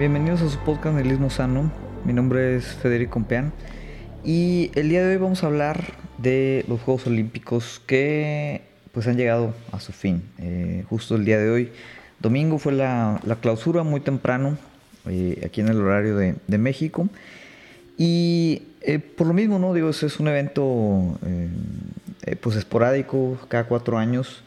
[0.00, 1.70] Bienvenidos a su podcast Nelismo Sano.
[2.06, 3.52] Mi nombre es Federico Compeán
[4.24, 9.18] y el día de hoy vamos a hablar de los Juegos Olímpicos que pues han
[9.18, 10.22] llegado a su fin.
[10.38, 11.72] Eh, justo el día de hoy,
[12.18, 14.56] domingo fue la, clausura muy temprano
[15.06, 17.06] eh, aquí en el horario de, México
[17.98, 19.74] y eh, por lo mismo, ¿no?
[19.74, 21.18] Digo, es un evento
[22.40, 24.42] pues esporádico, cada cuatro años.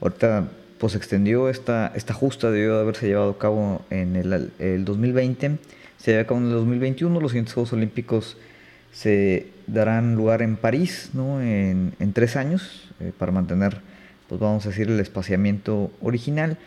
[0.00, 0.46] Ahorita
[0.78, 5.58] pues extendió esta, esta justa, debió de haberse llevado a cabo en el, 2020,
[5.98, 8.36] se lleva a cabo en el 2021, los siguientes Juegos Olímpicos
[8.92, 11.40] se darán lugar en París, ¿no?
[11.40, 13.80] En, tres años, eh, para mantener,
[14.28, 16.58] pues vamos a decir, el espaciamiento original.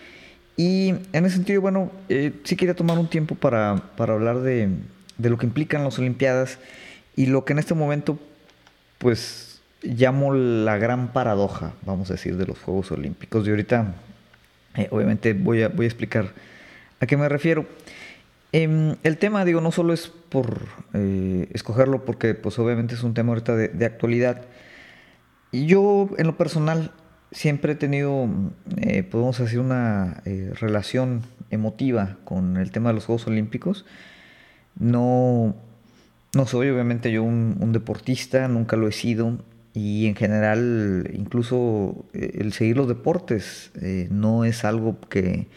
[0.57, 4.69] Y en ese sentido, bueno, eh, sí quería tomar un tiempo para, para hablar de,
[5.17, 6.57] de, lo que implican las Olimpiadas
[7.15, 8.19] y lo que en este momento,
[8.97, 9.46] pues
[9.81, 13.47] llamo la gran paradoja, vamos a decir, de los Juegos Olímpicos.
[13.47, 13.93] Y ahorita,
[14.75, 16.33] eh, obviamente, voy a, voy a explicar
[16.99, 17.65] a qué me refiero.
[18.51, 20.61] Em, el tema, digo, no solo es por
[20.93, 24.45] eh, escogerlo, porque pues obviamente es un tema ahorita de, actualidad.
[25.51, 26.91] Y yo, en lo personal,
[27.31, 28.27] siempre he tenido,
[28.77, 30.21] eh, podemos decir, una
[30.59, 33.85] relación emotiva con el tema de los Juegos Olímpicos.
[34.79, 35.55] No,
[36.33, 39.37] no soy obviamente yo un deportista, nunca lo he sido
[39.77, 45.49] y en general incluso eh, el seguir los deportes eh, no es algo que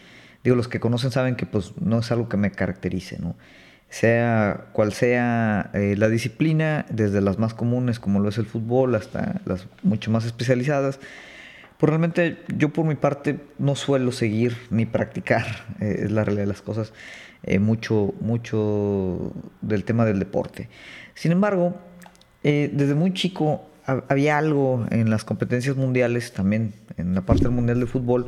[0.43, 3.35] digo los que conocen saben que pues no es algo que me caracterice no
[3.89, 8.93] sea cual sea eh, la disciplina desde las más comunes como lo es el fútbol
[8.93, 10.99] hasta las mucho más especializadas
[11.79, 15.47] pues realmente yo por mi parte no suelo seguir ni practicar
[15.79, 16.93] es la realidad de las cosas
[17.59, 20.69] mucho mucho del tema del deporte.
[21.15, 21.75] Sin embargo
[22.43, 23.70] desde muy chico
[24.07, 28.27] había algo en las competencias mundiales, también en la parte del Mundial de Fútbol,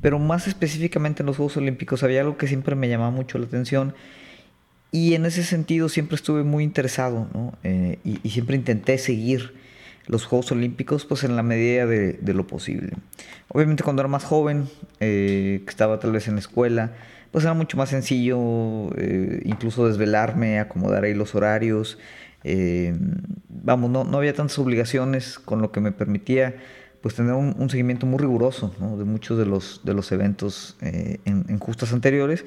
[0.00, 3.46] pero más específicamente en los Juegos Olímpicos había algo que siempre me llamaba mucho la
[3.46, 3.94] atención
[4.90, 7.26] y en ese sentido siempre estuve muy interesado
[7.64, 9.54] eh, y, siempre intenté seguir
[10.06, 12.92] los Juegos Olímpicos pues en la medida de, lo posible.
[13.48, 14.68] Obviamente cuando era más joven,
[15.00, 16.92] eh, que estaba tal vez en la escuela,
[17.30, 21.98] pues era mucho más sencillo eh, incluso desvelarme, acomodar ahí los horarios.
[22.44, 22.94] Eh,
[23.48, 26.56] vamos, no, no, había tantas obligaciones con lo que me permitía
[27.00, 31.58] pues tener un, seguimiento muy riguroso de muchos de los, de los eventos eh, en,
[31.58, 32.44] justas anteriores.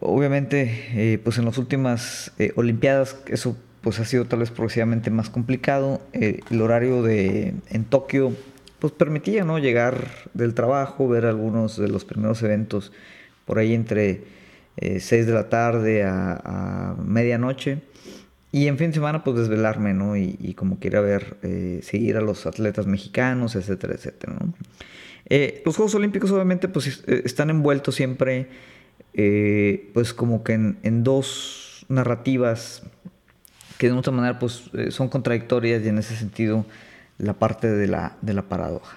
[0.00, 5.28] Obviamente, eh, pues en las últimas Olimpiadas eso pues ha sido tal vez progresivamente más
[5.28, 6.00] complicado.
[6.12, 8.32] el horario de en Tokio
[8.78, 12.92] pues permitía no llegar del trabajo, ver algunos de los primeros eventos
[13.44, 14.24] por ahí entre
[14.80, 17.82] 6 de la tarde a, a medianoche.
[18.56, 20.16] Y en fin de semana, pues desvelarme, ¿no?
[20.16, 24.54] Y, como quiera ver, eh, seguir a los atletas mexicanos, etcétera, etcétera, ¿no?
[25.26, 28.48] Eh, los Juegos Olímpicos, obviamente, pues eh, están envueltos siempre,
[29.92, 32.82] pues como que en, dos narrativas
[33.76, 36.64] que de otra manera, pues son contradictorias y en ese sentido
[37.18, 38.96] la parte de la, de la paradoja.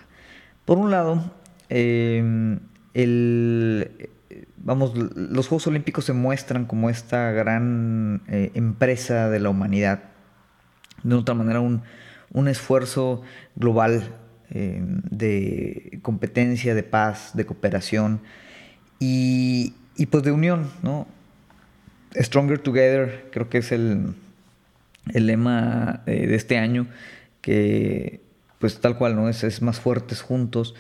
[0.64, 1.34] Por un lado,
[1.68, 2.62] el
[4.64, 10.04] vamos, los Juegos Olímpicos se muestran como esta gran eh, empresa de la humanidad.
[11.04, 11.82] De otra manera, un,
[12.48, 13.22] esfuerzo
[13.56, 14.16] global
[14.52, 18.22] eh, de competencia, de paz, de cooperación
[19.00, 19.74] y,
[20.10, 21.08] pues de unión, ¿no?
[22.16, 24.16] Stronger Together, creo que es el,
[25.14, 26.88] el lema eh, de este año,
[27.42, 28.22] que
[28.58, 29.30] pues tal cual, ¿no?
[29.30, 30.76] Es, es más fuertes juntos.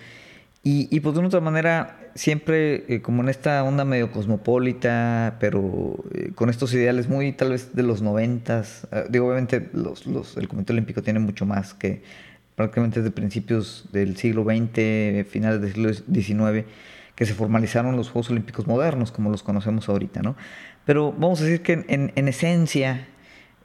[0.61, 6.03] Y, y pues de otra manera, siempre eh, como en esta onda medio cosmopolita, pero
[6.13, 8.87] eh, con estos ideales muy tal vez de los noventas.
[8.91, 12.03] Ah, digo, obviamente los, los, el Comité Olímpico tiene mucho más que
[12.55, 16.67] prácticamente desde principios del siglo XX, finales del siglo XIX,
[17.15, 20.35] que se formalizaron los Juegos Olímpicos modernos, como los conocemos ahorita, ¿no?
[20.85, 23.07] Pero vamos a decir que en, en esencia,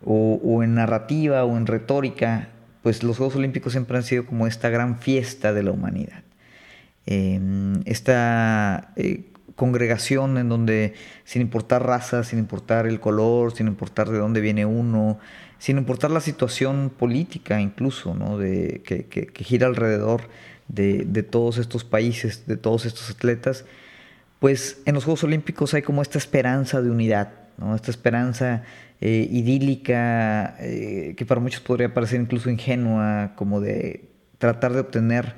[0.07, 2.51] o en narrativa, o en retórica,
[2.83, 6.24] pues los Juegos Olímpicos siempre han sido como esta gran fiesta de la humanidad
[7.07, 9.25] esta eh,
[9.57, 14.67] congregación en donde sin importar raza, sin importar el color, sin importar de dónde viene
[14.67, 15.19] uno,
[15.59, 18.39] sin importar la situación política incluso, ¿no?
[18.39, 20.29] de, que, gira alrededor
[20.69, 23.65] de, todos estos países, de todos estos atletas,
[24.41, 27.75] pues en los Juegos Olímpicos hay como esta esperanza de unidad, ¿no?
[27.75, 28.63] esta esperanza
[29.01, 34.09] eh, idílica eh, que para muchos podría parecer incluso ingenua, como de
[34.39, 35.35] tratar de obtener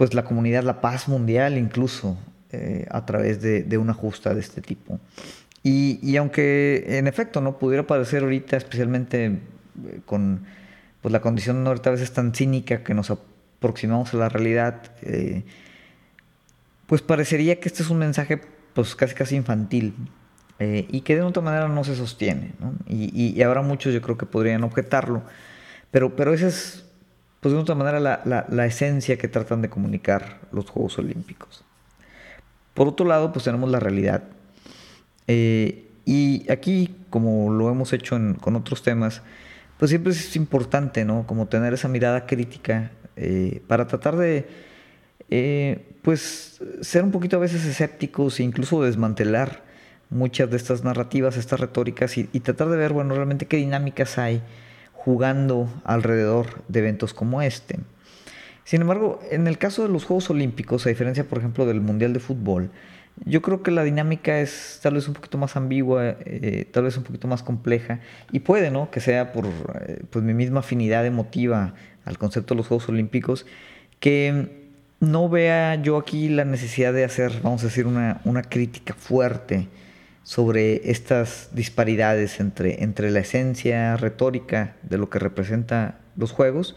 [0.00, 2.16] pues la comunidad, la paz mundial incluso,
[2.52, 4.98] eh, a través de, una justa de este tipo.
[5.62, 10.46] Y, aunque en efecto no pudiera parecer ahorita, especialmente eh, con
[11.02, 15.44] pues, la condición ahorita a veces tan cínica que nos aproximamos a la realidad, eh,
[16.86, 18.40] pues parecería que este es un mensaje
[18.72, 19.94] pues casi casi infantil,
[20.58, 22.52] y que de otra manera no se sostiene.
[22.86, 25.24] Y, y, habrá muchos yo creo que podrían objetarlo,
[25.90, 26.89] pero, pero esa es
[27.40, 31.64] pues de otra manera la, la, esencia que tratan de comunicar los Juegos Olímpicos.
[32.74, 34.24] Por otro lado, pues tenemos la realidad.
[35.26, 39.22] Eh, y aquí, como lo hemos hecho con otros temas,
[39.78, 41.26] pues siempre es importante, ¿no?
[41.26, 44.46] Como tener esa mirada crítica eh, para tratar de,
[45.30, 49.62] eh, pues, ser un poquito a veces escépticos e incluso desmantelar
[50.10, 54.42] muchas de estas narrativas, estas retóricas y, tratar de ver, bueno, realmente qué dinámicas hay
[55.04, 57.78] jugando alrededor de eventos como este.
[58.64, 62.12] Sin embargo, en el caso de los Juegos Olímpicos, a diferencia, por ejemplo, del Mundial
[62.12, 62.70] de Fútbol,
[63.24, 66.98] yo creo que la dinámica es tal vez un poquito más ambigua, eh, tal vez
[66.98, 68.00] un poquito más compleja
[68.30, 68.90] y puede, ¿no?
[68.90, 71.74] Que sea por eh, pues, mi misma afinidad emotiva
[72.04, 73.46] al concepto de los Juegos Olímpicos,
[74.00, 74.68] que
[75.00, 79.68] no vea yo aquí la necesidad de hacer, vamos a decir, una, una crítica fuerte
[80.30, 86.76] sobre estas disparidades entre, entre la esencia retórica de lo que representa los juegos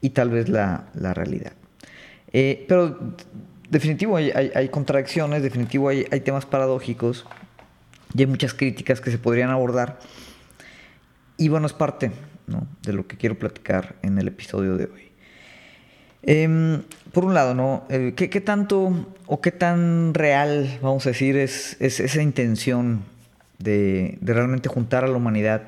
[0.00, 1.52] y tal vez la, la realidad.
[2.32, 3.14] Eh, pero
[3.68, 7.26] definitivo hay, hay, contradicciones, definitivo hay, hay, temas paradójicos
[8.12, 10.00] y hay muchas críticas que se podrían abordar.
[11.36, 12.10] Y bueno, es parte
[12.82, 15.09] de lo que quiero platicar en el episodio de hoy.
[16.22, 16.82] Em,
[17.12, 17.84] por un lado, ¿no?
[17.88, 23.04] Eh, ¿qué, ¿qué, tanto o qué tan real, vamos a decir, es, es esa intención
[23.58, 25.62] de, de, realmente juntar a la humanidad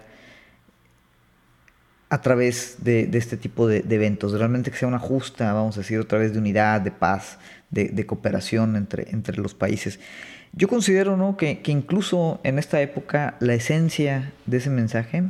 [2.11, 4.33] a través de, de este tipo de, de, eventos?
[4.33, 7.39] Realmente que sea una justa, vamos a decir, otra vez de unidad, de paz,
[7.73, 9.99] de, cooperación entre, entre los países.
[10.53, 11.37] Yo considero ¿no?
[11.37, 15.25] que, incluso en esta época la esencia de ese mensaje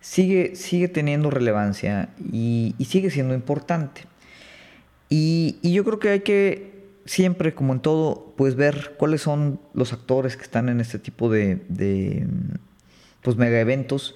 [0.00, 4.02] sigue, sigue teniendo relevancia y, sigue siendo importante.
[5.10, 9.92] Y, yo creo que hay que siempre, como en todo, pues ver cuáles son los
[9.92, 12.26] actores que están en este tipo de, de
[13.20, 14.14] pues, mega eventos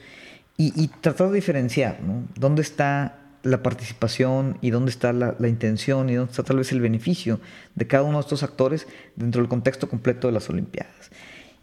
[0.56, 2.22] y, y, tratar de diferenciar, ¿no?
[2.36, 6.80] ¿Dónde está la participación y dónde está la, intención y dónde está tal vez el
[6.80, 7.40] beneficio
[7.74, 8.86] de cada uno de estos actores
[9.16, 11.10] dentro del contexto completo de las Olimpiadas.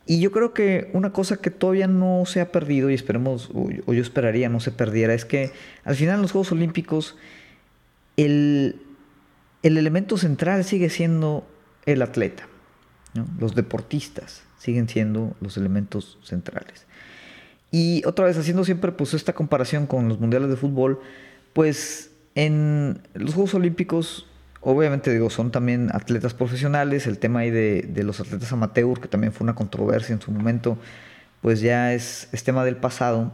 [0.06, 3.94] Y yo creo que una cosa que todavía no se ha perdido y esperemos, o
[3.94, 5.51] yo esperaría no se perdiera, es que
[5.83, 7.18] al final en los Juegos Olímpicos
[8.18, 8.75] el,
[9.63, 11.48] elemento central sigue siendo
[11.86, 12.48] el atleta.
[13.40, 16.86] Los deportistas siguen siendo los elementos centrales.
[17.72, 21.00] Y otra vez haciendo siempre pues esta comparación con los mundiales de fútbol,
[21.54, 24.28] pues en los Juegos Olímpicos,
[24.60, 29.34] obviamente digo, son también atletas profesionales, el tema ahí de, los atletas amateur, que también
[29.34, 30.78] fue una controversia en su momento,
[31.42, 33.31] pues ya es, tema del pasado.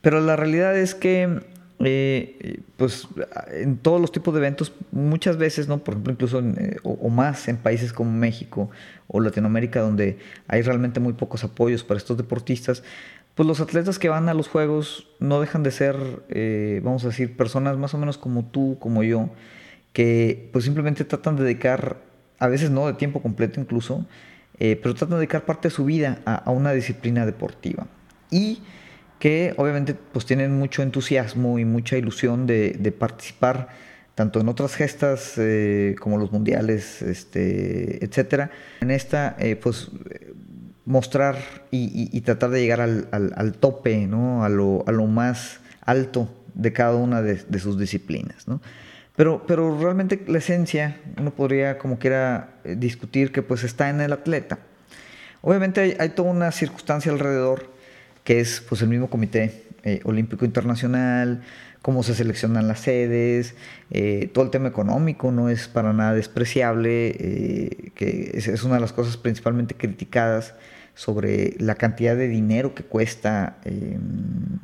[0.00, 1.40] Pero la realidad es que,
[1.80, 3.08] eh, pues
[3.52, 5.78] en todos los tipos de eventos, muchas veces, ¿no?
[5.78, 8.70] Por ejemplo, incluso eh, o, más en países como México
[9.08, 12.82] o Latinoamérica, donde hay realmente muy pocos apoyos para estos deportistas,
[13.34, 15.96] pues los atletas que van a los Juegos no dejan de ser,
[16.28, 19.30] eh, vamos a decir, personas más o menos como tú, como yo,
[19.92, 21.98] que pues simplemente tratan de dedicar,
[22.38, 24.06] a veces no de tiempo completo incluso,
[24.58, 27.88] eh, pero tratan de dedicar parte de su vida a, una disciplina deportiva.
[28.30, 28.60] Y
[29.18, 33.68] que obviamente pues tienen mucho entusiasmo y mucha ilusión de, participar
[34.14, 38.50] tanto en otras gestas eh, como los mundiales, este, etcétera.
[38.80, 39.90] En esta, pues
[40.84, 41.36] mostrar
[41.70, 44.44] y, tratar de llegar al, tope, ¿no?
[44.44, 48.46] a, lo, a, lo, más alto de cada una de, sus disciplinas.
[48.46, 48.60] ¿no?
[49.16, 54.00] Pero, pero realmente la esencia, uno podría como quiera eh, discutir que pues está en
[54.00, 54.58] el atleta.
[55.40, 57.73] Obviamente hay, toda una circunstancia alrededor
[58.24, 61.42] que es pues el mismo Comité eh, Olímpico Internacional,
[61.82, 63.54] cómo se seleccionan las sedes,
[63.90, 68.80] eh, todo el tema económico no es para nada despreciable, que es, es, una de
[68.80, 70.54] las cosas principalmente criticadas
[70.94, 74.58] sobre la cantidad de dinero que cuesta em,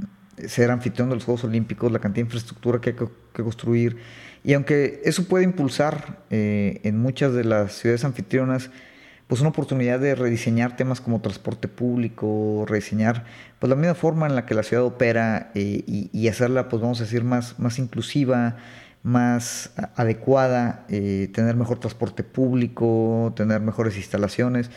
[0.48, 3.96] ser anfitrión de los Juegos Olímpicos, la cantidad de infraestructura que hay que, construir.
[4.42, 8.70] Y aunque eso puede impulsar eh, en muchas de las ciudades anfitrionas,
[9.30, 13.24] pues una oportunidad de rediseñar temas como transporte público, rediseñar
[13.60, 17.00] pues la misma forma en la que la ciudad opera eh, y, hacerla, pues vamos
[17.00, 18.56] a decir, más, más inclusiva,
[19.04, 24.68] más adecuada, eh, tener mejor transporte público, tener mejores instalaciones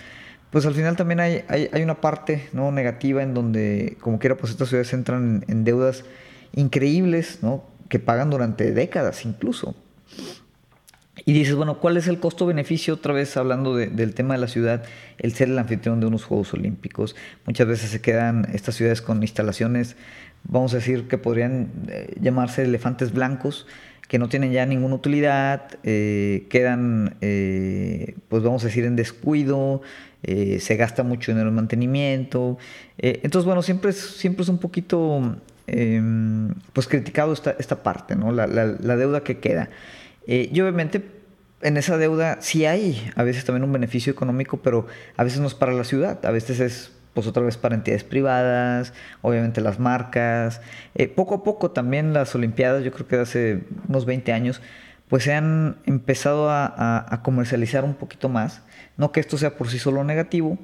[0.51, 2.71] pues al final también hay, hay, una parte ¿no?
[2.71, 6.05] negativa en donde, como quiera, pues estas ciudades entran en, deudas
[6.51, 7.63] increíbles, ¿no?
[7.89, 9.73] Que pagan durante décadas incluso.
[11.25, 12.95] Y dices, bueno, ¿cuál es el costo-beneficio?
[12.95, 14.83] Otra vez hablando del tema de la ciudad,
[15.19, 17.15] el ser el anfitrión de unos Juegos Olímpicos.
[17.45, 19.95] Muchas veces se quedan estas ciudades con instalaciones,
[20.43, 23.65] vamos a decir que podrían eh, llamarse elefantes blancos,
[24.07, 29.81] que no tienen ya ninguna utilidad, eh, quedan, eh, pues vamos a decir, en descuido,
[30.21, 32.57] eh, se gasta mucho dinero en mantenimiento.
[32.97, 35.37] Entonces, bueno, siempre es, siempre es un poquito
[35.67, 38.31] em, pues criticado esta, esta parte, ¿no?
[38.31, 39.69] La, la, deuda que queda.
[40.27, 41.03] Eh, y obviamente
[41.61, 44.87] en esa deuda sí hay a veces también un beneficio económico, pero
[45.17, 48.03] a veces no es para la ciudad, a veces es pues otra vez para entidades
[48.03, 50.61] privadas, obviamente las marcas.
[51.15, 54.61] poco a poco también las Olimpiadas, yo creo que hace unos 20 años,
[55.13, 58.63] pues se han empezado a, comercializar un poquito más.
[58.97, 60.57] No que esto sea por sí solo negativo,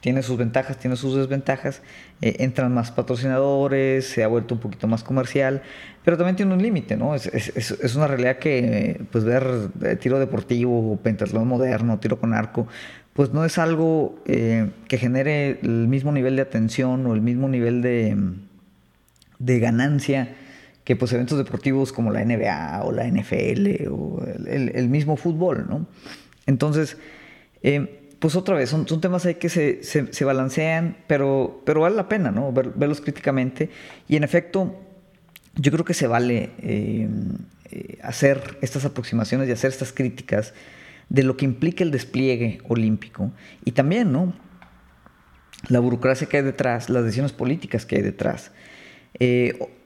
[0.00, 1.82] tiene sus ventajas, tiene sus desventajas,
[2.22, 5.60] eh, entran más patrocinadores, se ha vuelto un poquito más comercial,
[6.02, 7.14] pero también tiene un límite, ¿no?
[7.14, 12.66] Es, es, una realidad que, pues, ver eh, tiro deportivo, pentatlón moderno, tiro con arco,
[13.12, 17.50] pues no es algo eh, que genere el mismo nivel de atención o el mismo
[17.50, 18.16] nivel de,
[19.38, 20.36] de ganancia
[20.90, 25.86] que pues eventos deportivos como la NBA o la NFL o el, mismo fútbol, ¿no?
[26.46, 26.96] Entonces,
[27.62, 32.08] eh, pues otra vez, son, temas ahí que se, se, balancean, pero, pero vale la
[32.08, 32.52] pena, ¿no?
[32.52, 33.70] verlos críticamente.
[34.08, 34.80] Y en efecto,
[35.54, 37.08] yo creo que se vale eh,
[37.70, 40.54] eh, hacer estas aproximaciones y hacer estas críticas
[41.08, 43.30] de lo que implica el despliegue olímpico.
[43.64, 44.34] Y también, ¿no?
[45.68, 48.50] La burocracia que hay detrás, las decisiones políticas que hay detrás.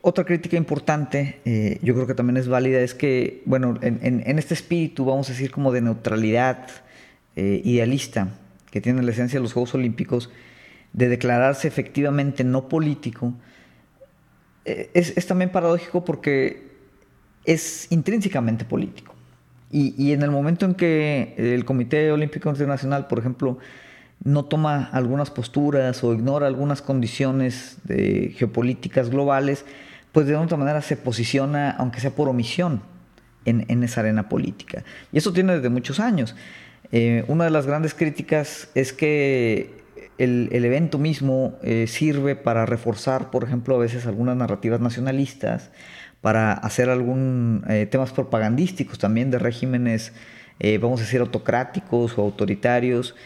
[0.06, 4.52] Otra crítica importante, eh, yo creo que también es válida, es que, bueno, en, este
[4.52, 6.68] espíritu, vamos a decir, como de neutralidad
[7.37, 8.28] eh, idealista
[8.70, 10.30] que tiene la esencia de los Juegos Olímpicos,
[10.92, 13.32] de declararse efectivamente no político,
[14.66, 16.68] es, también paradójico porque
[17.46, 19.14] es intrínsecamente político.
[19.70, 23.58] Y, y en el momento en que el Comité Olímpico Internacional, por ejemplo,
[24.23, 29.64] no toma algunas posturas o ignora algunas condiciones de geopolíticas globales,
[30.14, 32.83] pues de otra manera se posiciona, aunque sea por omisión,
[33.44, 34.85] en, esa arena política.
[35.12, 36.37] Y eso tiene desde muchos años.
[36.92, 39.83] Eh, una de las grandes críticas es que
[40.16, 45.73] el, evento mismo eh, sirve para reforzar, por ejemplo, a veces algunas narrativas nacionalistas,
[46.21, 50.12] para hacer algún eh, temas propagandísticos también de regímenes,
[50.80, 53.16] vamos a decir, autocráticos o autoritarios,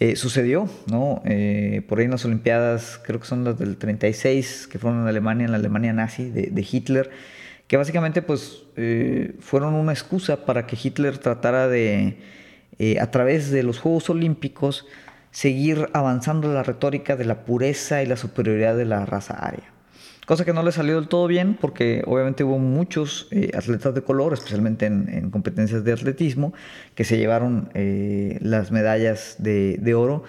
[0.00, 1.22] eh, sucedió, ¿no?
[1.24, 5.08] Eh, por ahí en las Olimpiadas, creo que son las del 36, que fueron en
[5.08, 7.10] Alemania, en la Alemania nazi de, Hitler,
[7.66, 12.16] que básicamente pues eh, fueron una excusa para que Hitler tratara de,
[13.00, 14.86] a través de los Juegos Olímpicos,
[15.32, 19.77] seguir avanzando la retórica de la pureza y la superioridad de la raza aria
[20.28, 24.02] cosa que no le salió del todo bien porque obviamente hubo muchos eh, atletas de
[24.02, 26.52] color, especialmente en, competencias de atletismo,
[26.94, 30.24] que se llevaron eh, las medallas de, oro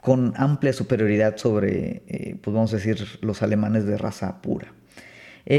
[0.00, 4.72] con amplia superioridad sobre, eh, pues vamos a decir, los alemanes de raza pura.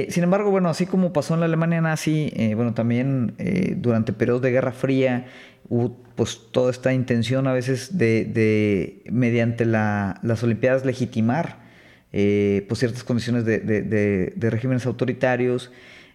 [0.10, 3.36] sin embargo, bueno, así como pasó en la Alemania nazi, bueno, también
[3.78, 5.28] durante periodos de Guerra Fría
[5.70, 11.67] hubo pues toda esta intención a veces de, mediante las Olimpiadas legitimar
[12.14, 15.72] eh, pues ciertas condiciones de, regímenes autoritarios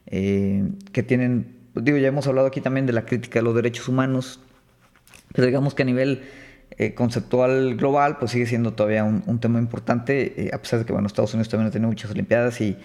[0.07, 3.89] eh, que tienen, digo, ya hemos hablado aquí también de la crítica de los derechos
[3.89, 4.41] humanos,
[5.35, 6.23] pero digamos que a nivel
[6.79, 11.07] eh, conceptual global, pues sigue siendo todavía un, tema importante, a pesar de que, bueno,
[11.07, 12.77] Estados Unidos también ha tenido muchas Olimpiadas y,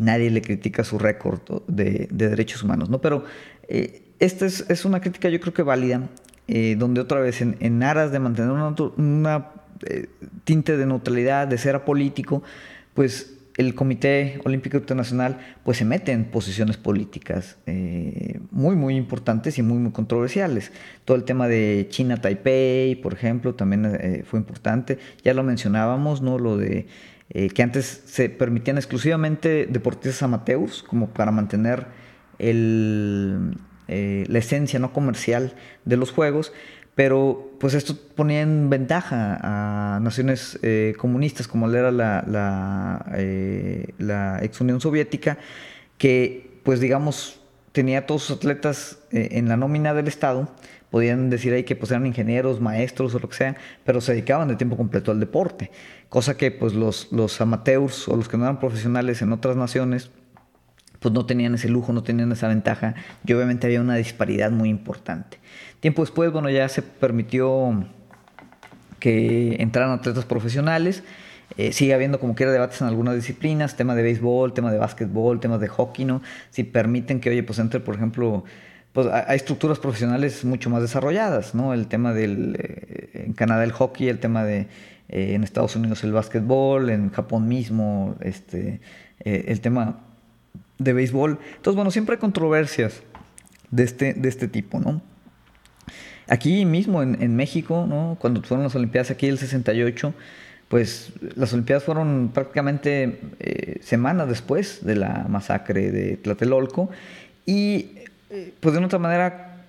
[0.00, 3.00] nadie le critica su récord de, derechos humanos, ¿no?
[3.00, 3.24] Pero
[4.18, 6.08] esta es, una crítica yo creo que válida,
[6.76, 9.52] donde otra vez en, aras de mantener una
[9.86, 10.08] eh,
[10.44, 12.42] tinte de neutralidad, de ser apolítico,
[12.94, 19.58] pues el Comité Olímpico Internacional pues se mete en posiciones políticas eh, muy muy importantes
[19.58, 20.72] y muy muy controversiales.
[21.04, 24.98] Todo el tema de China Taipei, por ejemplo, también eh, fue importante.
[25.22, 26.38] Ya lo mencionábamos, ¿no?
[26.38, 26.86] Lo de
[27.54, 31.86] que antes se permitían exclusivamente deportistas amateurs como para mantener
[32.38, 33.56] el,
[33.88, 35.54] la esencia no comercial
[35.86, 36.52] de los juegos,
[36.94, 43.94] pero pues esto ponía en ventaja a naciones eh, comunistas como era la, la, eh,
[43.98, 45.38] la, ex Unión Soviética,
[45.96, 47.40] que pues digamos
[47.72, 50.48] tenía todos sus atletas eh, en la nómina del Estado,
[50.90, 54.48] podían decir ahí que pues eran ingenieros, maestros o lo que sea, pero se dedicaban
[54.48, 55.70] de tiempo completo al deporte,
[56.10, 60.10] cosa que pues los, los amateurs o los que no eran profesionales en otras naciones
[61.02, 62.94] pues no tenían ese lujo, no tenían esa ventaja
[63.26, 65.38] y obviamente había una disparidad muy importante.
[65.80, 67.84] Tiempo después, bueno, ya se permitió
[69.00, 71.02] que entraran atletas profesionales.
[71.58, 75.40] Eh, sigue habiendo como quiera debates en algunas disciplinas, tema de béisbol, tema de básquetbol,
[75.40, 76.22] temas de hockey, ¿no?
[76.50, 78.44] Si permiten que, oye, pues entre, por ejemplo,
[78.92, 81.74] pues hay estructuras profesionales mucho más desarrolladas, ¿no?
[81.74, 84.68] El tema del, eh, en Canadá el hockey, el tema de,
[85.08, 88.80] eh, en Estados Unidos el básquetbol, en Japón mismo, este,
[89.24, 90.11] el tema
[90.82, 91.38] de béisbol.
[91.56, 93.02] Entonces, bueno, siempre hay controversias
[93.70, 95.02] de este, de este tipo, ¿no?
[96.28, 98.16] aquí mismo en, México, ¿no?
[98.18, 100.14] cuando fueron las Olimpiadas aquí del 68,
[100.68, 106.90] pues las Olimpiadas fueron prácticamente eh, semanas después de la masacre de Tlatelolco
[107.44, 107.90] y
[108.30, 109.64] eh, pues de otra manera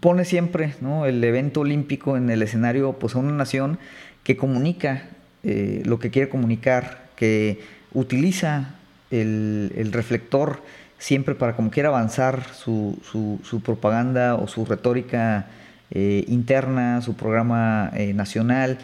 [0.00, 1.06] pone siempre ¿no?
[1.06, 3.78] el evento olímpico en el escenario pues a una nación
[4.24, 5.04] que comunica
[5.44, 7.60] eh, lo que quiere comunicar, que
[7.94, 8.74] utiliza
[9.10, 10.62] el, reflector
[10.98, 15.46] siempre para como quiera avanzar su, su, propaganda o su retórica
[15.90, 18.78] interna, su programa nacional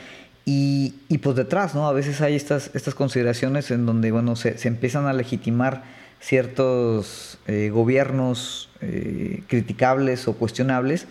[0.45, 1.89] y, y, pues detrás, ¿no?
[1.89, 5.83] A veces hay estas, estas consideraciones en donde, bueno, se, se empiezan a legitimar
[6.25, 11.07] ciertos eh, gobiernos eh, criticables o cuestionables,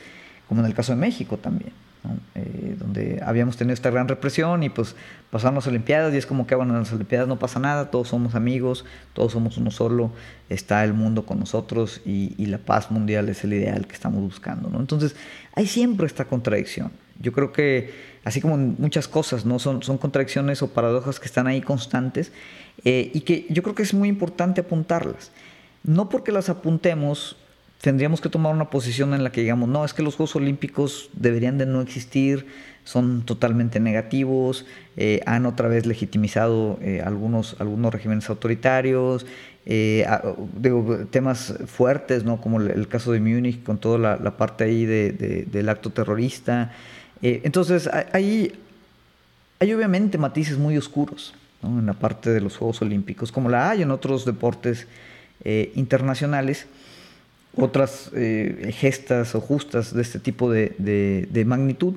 [0.47, 1.71] como en el caso de México también,
[2.35, 4.95] eh, donde habíamos tenido esta gran represión y pues
[5.29, 8.09] pasaron las Olimpiadas y es como que, bueno, en las Olimpiadas no pasa nada, todos
[8.09, 8.83] somos amigos,
[9.13, 10.11] todos somos uno solo,
[10.49, 14.69] está el mundo con nosotros y, la paz mundial es el ideal que estamos buscando,
[14.69, 14.79] ¿no?
[14.79, 15.15] Entonces,
[15.55, 16.91] hay siempre esta contradicción.
[17.19, 17.93] Yo creo que
[18.25, 19.57] así como muchas cosas, ¿no?
[19.57, 22.31] Son, son contradicciones o paradojas que están ahí constantes
[22.83, 25.31] eh, y que yo creo que es muy importante apuntarlas.
[25.83, 27.37] No porque las apuntemos
[27.83, 31.09] tendríamos que tomar una posición en la que digamos, no, es que los Juegos Olímpicos
[31.11, 32.47] deberían de no existir,
[32.85, 39.25] son totalmente negativos, eh, han otra vez legitimizado eh, algunos, algunos regímenes autoritarios,
[41.11, 42.39] temas fuertes, ¿no?
[42.39, 46.71] como el, caso de Múnich con toda la, parte ahí del acto terrorista.
[47.21, 48.53] Eh, entonces, hay,
[49.59, 53.81] hay obviamente matices muy oscuros en la parte de los Juegos Olímpicos, como la hay
[53.81, 54.87] en otros deportes
[55.45, 56.67] eh, internacionales,
[57.55, 61.95] otras eh, gestas o justas de este tipo de, magnitud.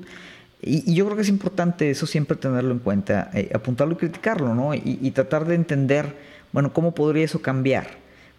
[0.62, 4.74] Y, yo creo que es importante eso siempre tenerlo en cuenta, apuntarlo y criticarlo, ¿no?
[4.74, 6.14] Y, y, tratar de entender,
[6.52, 7.86] bueno, cómo podría eso cambiar,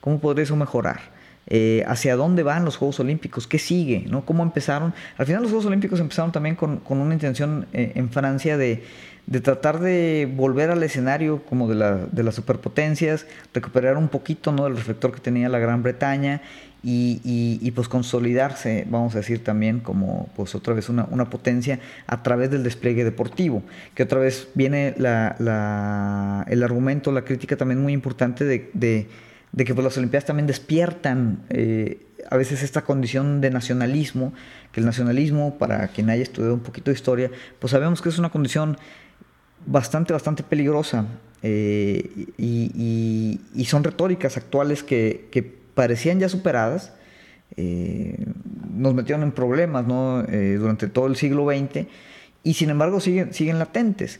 [0.01, 1.17] cómo podría eso mejorar.
[1.49, 4.25] Eh, hacia dónde van los Juegos Olímpicos, qué sigue, ¿no?
[4.25, 4.93] cómo empezaron.
[5.17, 8.83] Al final los Juegos Olímpicos empezaron también con, una intención eh, en Francia de,
[9.41, 14.65] tratar de volver al escenario como de, las superpotencias, recuperar un poquito ¿no?
[14.65, 16.41] del reflector que tenía la Gran Bretaña
[16.83, 22.49] y, pues consolidarse, vamos a decir también como pues otra vez una, potencia a través
[22.49, 23.63] del despliegue deportivo,
[23.93, 29.07] que otra vez viene el argumento, la crítica también muy importante de
[29.51, 34.33] de que pues, las Olimpiadas también despiertan eh, a veces esta condición de nacionalismo,
[34.71, 38.19] que el nacionalismo, para quien haya estudiado un poquito de historia, pues sabemos que es
[38.19, 38.77] una condición
[39.65, 41.05] bastante, bastante peligrosa
[41.41, 46.91] eh, y, son retóricas actuales que, parecían ya superadas,
[47.55, 48.25] eh,
[48.73, 50.21] nos metieron en problemas ¿no?
[50.23, 51.87] durante todo el siglo XX
[52.43, 54.19] y sin embargo siguen, siguen latentes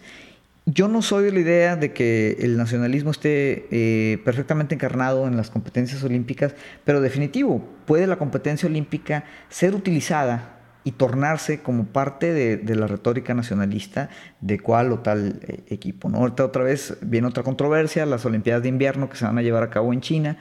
[0.69, 5.37] yo no soy de la idea de que el nacionalismo esté eh, perfectamente encarnado en
[5.37, 12.33] las competencias olímpicas, pero definitivo, puede la competencia olímpica ser utilizada y tornarse como parte
[12.33, 14.09] de, la retórica nacionalista
[14.41, 16.09] de cual o tal eh, equipo.
[16.09, 16.17] ¿no?
[16.17, 19.63] Ahorita otra vez viene otra controversia, las Olimpiadas de invierno que se van a llevar
[19.63, 20.37] a cabo en China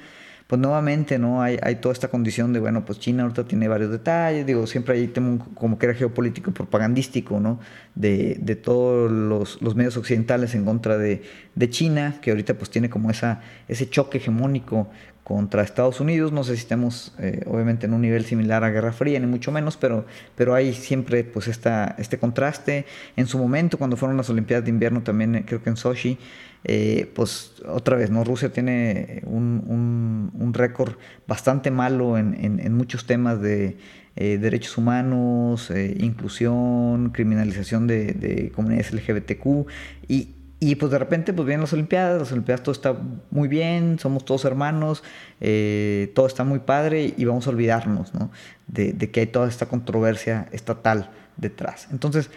[0.47, 1.43] pues nuevamente, ¿no?
[1.43, 4.95] Hay, hay toda esta condición de, bueno, pues China ahorita tiene varios detalles, digo, siempre
[4.95, 7.59] hay tema como que era geopolítico propagandístico, ¿no?
[7.95, 11.23] De, de todos los, los, medios occidentales en contra de,
[11.55, 14.89] de, China, que ahorita pues tiene como esa, ese choque hegemónico
[15.27, 16.31] contra Estados Unidos.
[16.31, 19.51] No sé si estamos eh, obviamente en un nivel similar a Guerra Fría, ni mucho
[19.51, 22.87] menos, pero, pero hay siempre pues esta, este contraste.
[23.17, 26.17] En su momento, cuando fueron las Olimpiadas de Invierno, también eh, creo que en Sochi,
[26.63, 28.23] eh, pues otra vez, ¿no?
[28.23, 30.93] Rusia tiene un, un, récord
[31.27, 33.77] bastante malo en, en, muchos temas de
[34.15, 39.67] derechos humanos, inclusión, criminalización de, de comunidades LGBTQ
[40.09, 42.97] y, y pues de repente pues vienen las Olimpiadas, las Olimpiadas todo está
[43.31, 45.03] muy bien, somos todos hermanos,
[45.41, 48.31] eh, todo está muy padre y vamos a olvidarnos ¿no?
[48.67, 51.89] de, que hay toda esta controversia estatal detrás.
[51.91, 52.31] Entonces,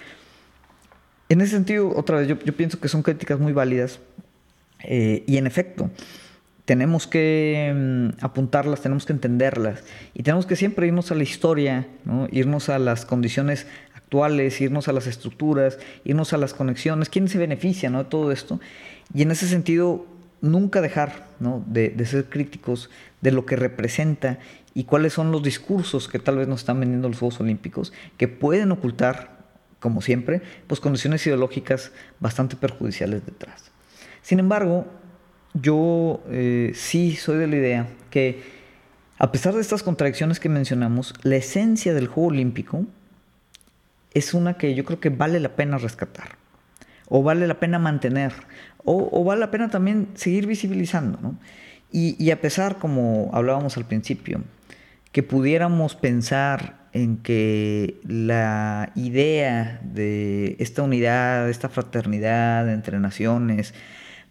[1.30, 4.00] en ese sentido, otra vez, yo, pienso que son críticas muy válidas
[4.84, 5.90] eh, y en efecto,
[6.66, 11.88] tenemos que mm, apuntarlas, tenemos que entenderlas y tenemos que siempre irnos a la historia,
[12.06, 12.28] ¿no?
[12.32, 13.66] irnos a las condiciones
[14.60, 18.04] irnos a las estructuras, irnos a las conexiones, quién se beneficia ¿no?
[18.04, 18.60] de todo esto.
[19.14, 20.06] Y en ese sentido,
[20.42, 21.64] nunca dejar ¿no?
[21.68, 22.90] de, ser críticos
[23.22, 24.40] de lo que representa
[24.74, 28.28] y cuáles son los discursos que tal vez nos están vendiendo los Juegos Olímpicos, que
[28.28, 29.40] pueden ocultar,
[29.80, 33.72] como siempre, pues condiciones ideológicas bastante perjudiciales detrás.
[34.22, 34.86] Sin embargo,
[35.54, 38.44] yo eh, sí soy de la idea que,
[39.18, 42.86] a pesar de estas contradicciones que mencionamos, la esencia del Juego Olímpico
[44.14, 46.38] es una que yo creo que vale la pena rescatar,
[47.08, 48.34] o vale la pena mantener,
[48.84, 51.20] o, vale la pena también seguir visibilizando.
[51.22, 51.38] ¿no?
[51.92, 54.44] Y, a pesar, como hablábamos al principio,
[55.12, 63.74] que pudiéramos pensar en que la idea de esta unidad, esta fraternidad entre naciones,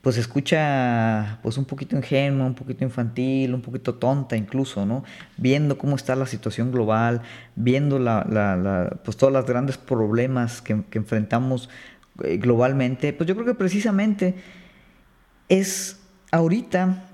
[0.02, 5.04] pues escucha pues un poquito ingenua, un poquito infantil, un poquito tonta incluso, ¿no?
[5.36, 7.22] Viendo cómo está la situación global,
[7.56, 11.68] viendo la, pues todos los grandes problemas que, enfrentamos
[12.22, 14.36] eh, globalmente, pues yo creo que precisamente
[15.48, 17.04] es ahorita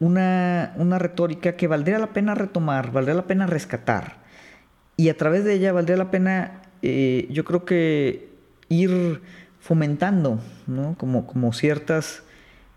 [0.00, 4.20] una, una retórica que valdría la pena retomar, valdría la pena rescatar.
[4.96, 8.30] Y a través de ella valdría la pena, eh, yo creo que
[8.68, 9.22] ir
[9.60, 10.96] fomentando ¿no?
[10.98, 12.22] como, como ciertas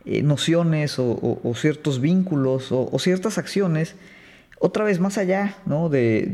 [0.05, 3.95] eh, nociones o, ciertos vínculos o, ciertas acciones,
[4.59, 5.89] otra vez más allá ¿no?
[5.89, 6.27] de,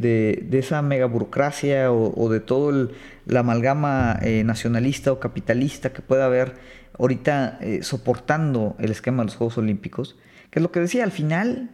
[0.49, 2.89] de, esa mega burocracia o, de todo
[3.25, 6.55] la amalgama eh, nacionalista o capitalista que pueda haber
[6.97, 10.17] ahorita eh, soportando el esquema de los Juegos Olímpicos,
[10.49, 11.69] que es lo que decía, al final,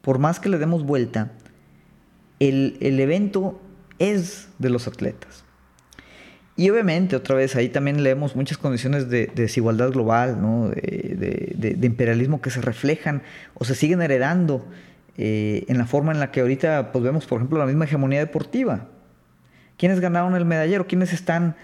[0.00, 1.32] por más que le demos vuelta,
[2.40, 3.60] el, el evento
[3.98, 5.44] es de los atletas.
[6.60, 10.68] Y obviamente, otra vez, ahí también leemos muchas condiciones de, desigualdad global, ¿no?
[10.68, 13.22] de, imperialismo que se reflejan
[13.54, 14.66] o se siguen heredando
[15.16, 18.18] eh, en la forma en la que ahorita pues, vemos, por ejemplo, la misma hegemonía
[18.18, 18.88] deportiva.
[19.78, 20.86] ¿Quiénes ganaron el medallero?
[20.86, 21.56] ¿Quiénes están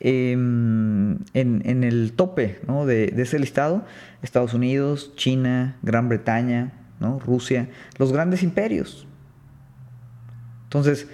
[0.00, 3.84] em, en, el tope de, ese listado?
[4.22, 7.18] Estados Unidos, China, Gran Bretaña, ¿no?
[7.18, 9.06] Rusia, los grandes imperios.
[10.64, 11.06] Entonces,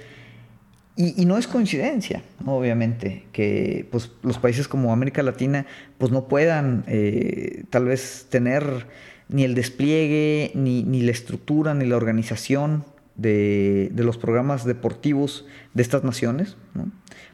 [0.96, 5.66] y, no es coincidencia, obviamente, que pues, los países como América Latina
[5.98, 8.86] pues, no puedan eh, tal vez tener
[9.28, 12.84] ni el despliegue, ni, la estructura, ni la organización
[13.16, 16.56] de, los programas deportivos de estas naciones.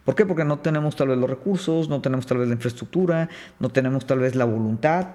[0.07, 0.25] ¿Por qué?
[0.25, 4.07] Porque no tenemos tal vez los recursos, no tenemos tal vez la infraestructura, no tenemos
[4.07, 5.09] tal vez la voluntad.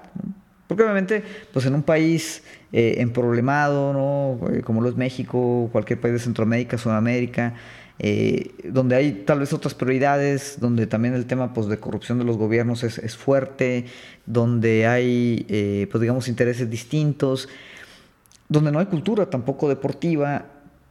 [0.68, 4.50] Porque obviamente, pues en un país eh, emproblemado, ¿no?
[4.52, 7.54] Eh, como lo es México, cualquier país de Centroamérica, Sudamérica,
[7.98, 12.26] eh, donde hay tal vez otras prioridades, donde también el tema pues, de corrupción de
[12.26, 13.86] los gobiernos es, fuerte,
[14.26, 17.48] donde hay, eh, pues digamos, intereses distintos,
[18.50, 20.46] donde no hay cultura tampoco deportiva,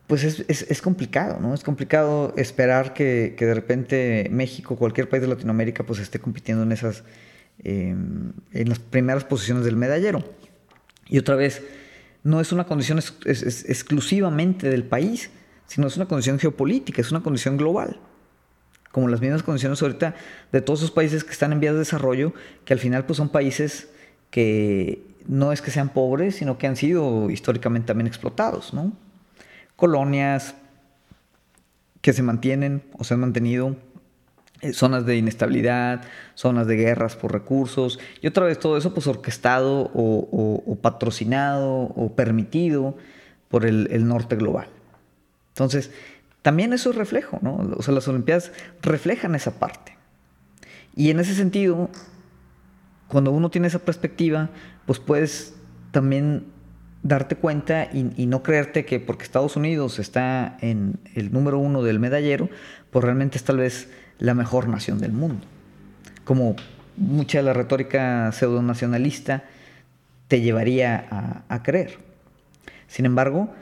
[0.07, 1.55] pues es, complicado, ¿no?
[1.55, 6.73] Es complicado esperar que, de repente México, cualquier país de Latinoamérica, pues esté compitiendo en
[6.73, 7.05] esas,
[7.62, 10.23] em, en las primeras posiciones del medallero.
[11.09, 11.62] Y otra vez,
[12.23, 15.31] no es una condición exclusivamente del país,
[15.66, 17.98] sino es una condición geopolítica, es una condición global.
[18.92, 20.14] Como las mismas condiciones ahorita
[20.53, 22.33] de todos esos países que están en vías de desarrollo,
[22.64, 23.88] que al final pues son países
[24.31, 28.92] que no es que sean pobres, sino que han sido históricamente también explotados, ¿no?
[29.77, 30.55] Colonias
[32.00, 33.77] que se mantienen o se han mantenido,
[34.61, 36.03] eh, zonas de inestabilidad,
[36.35, 41.64] zonas de guerras por recursos, y otra vez todo eso pues orquestado o, patrocinado
[41.96, 42.96] o permitido
[43.48, 44.73] por el norte global.
[45.55, 45.93] Entonces,
[46.43, 47.57] también eso es reflejo, ¿no?
[47.77, 48.51] O sea, las Olimpiadas
[48.83, 49.97] reflejan esa parte.
[50.97, 51.88] Y en ese sentido,
[53.09, 54.51] cuando uno tiene esa perspectiva,
[54.85, 55.55] pues puedes
[55.93, 56.47] también
[57.05, 62.01] darte cuenta y, no creerte que porque Estados Unidos está en el número uno del
[62.01, 62.49] medallero,
[62.90, 63.88] pues realmente es tal vez
[64.19, 65.47] la mejor nación del mundo.
[66.25, 66.57] Como
[66.97, 69.45] mucha de la retórica pseudonacionalista
[70.29, 71.99] te llevaría a, a creer.
[72.88, 73.55] Sin embargo,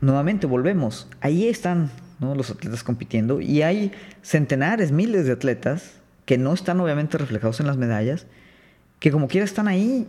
[0.00, 6.52] nuevamente volvemos, ahí están los atletas compitiendo y hay centenares, miles de atletas que no
[6.54, 8.26] están obviamente reflejados en las medallas,
[8.98, 10.08] que como quiera están ahí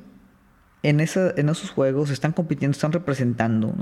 [0.84, 3.74] en, esos juegos, están compitiendo, están representando,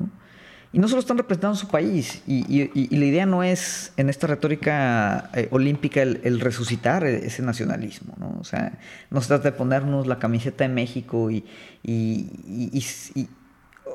[0.73, 5.29] Y no solo están representando su país, y, la idea no es en esta retórica
[5.33, 8.37] eh, olímpica el, resucitar ese nacionalismo, ¿no?
[8.39, 8.77] O sea,
[9.11, 11.45] no se trata de ponernos la camiseta de México y,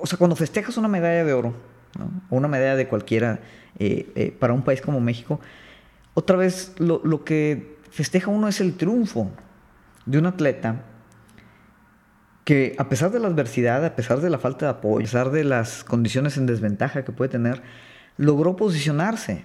[0.01, 1.70] o sea, cuando festejas una medalla de oro,
[2.31, 3.41] una medalla de cualquiera
[3.79, 5.41] eh, eh, para un país como México,
[6.15, 9.31] otra vez lo, lo, que festeja uno es el triunfo
[10.07, 10.85] de un atleta
[12.45, 15.31] que a pesar de la adversidad, a pesar de la falta de apoyo, a pesar
[15.31, 17.63] de las condiciones en desventaja que puede tener,
[18.17, 19.45] logró posicionarse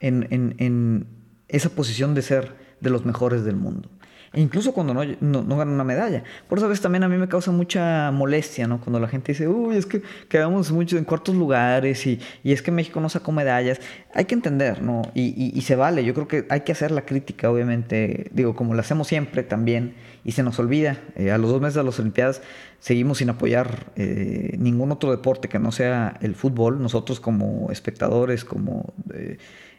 [0.00, 1.06] en, en
[1.48, 3.88] esa posición de ser de los mejores del mundo
[4.34, 6.24] incluso cuando no, no, ganan una medalla.
[6.48, 8.80] Por eso a veces también a mí me causa mucha molestia, ¿no?
[8.80, 12.70] Cuando la gente dice, uy, es que quedamos mucho en cuartos lugares y, es que
[12.70, 13.80] México no sacó medallas.
[14.14, 15.02] Hay que entender, ¿no?
[15.14, 16.04] Y, se vale.
[16.04, 19.94] Yo creo que hay que hacer la crítica, obviamente, digo, como lo hacemos siempre también,
[20.24, 20.98] y se nos olvida.
[21.16, 22.42] Eh, a los dos meses de las Olimpiadas
[22.78, 26.80] seguimos sin apoyar eh, ningún otro deporte que no sea el fútbol.
[26.80, 28.94] Nosotros como espectadores, como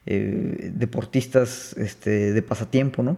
[0.10, 3.18] eh, deportistas este, de pasatiempo, ¿no?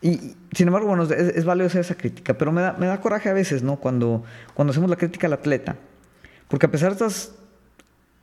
[0.00, 3.28] Y sin embargo, bueno, es, es hacer esa crítica, pero me da, me da coraje
[3.28, 3.76] a veces, ¿no?
[3.76, 5.76] Cuando, cuando hacemos la crítica al atleta.
[6.48, 7.34] Porque a pesar de estas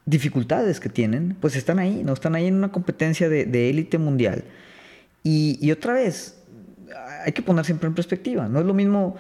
[0.06, 2.14] dificultades que tienen, pues están ahí, ¿no?
[2.14, 4.44] Están ahí en una competencia de élite mundial.
[5.24, 6.38] Y, y, otra vez,
[7.26, 8.48] hay que poner siempre en perspectiva.
[8.50, 9.16] No es lo mismo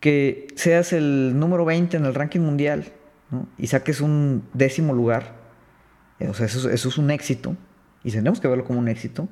[0.00, 2.84] que seas el número 20 en el ranking mundial
[3.30, 3.48] ¿no?
[3.56, 5.36] y saques un décimo lugar.
[6.28, 7.56] O sea, eso, eso, es un éxito.
[8.02, 9.28] Y tenemos que verlo como un éxito.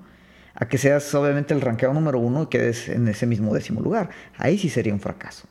[0.54, 4.10] A que seas obviamente el ranqueado número uno y quedes en ese mismo décimo lugar.
[4.36, 5.48] Ahí sí sería un fracaso.